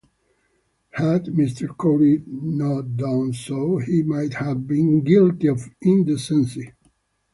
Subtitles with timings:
[0.93, 1.77] Had Mr.
[1.77, 6.71] Kouri not done so, he might have been guilty of indecency.